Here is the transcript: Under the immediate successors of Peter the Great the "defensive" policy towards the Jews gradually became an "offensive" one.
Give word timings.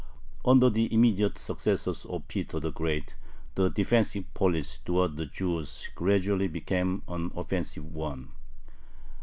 Under 0.43 0.71
the 0.71 0.91
immediate 0.91 1.37
successors 1.37 2.05
of 2.07 2.27
Peter 2.27 2.59
the 2.59 2.71
Great 2.71 3.13
the 3.53 3.69
"defensive" 3.69 4.25
policy 4.33 4.79
towards 4.83 5.15
the 5.15 5.27
Jews 5.27 5.91
gradually 5.93 6.47
became 6.47 7.03
an 7.07 7.31
"offensive" 7.35 7.85
one. 7.93 8.31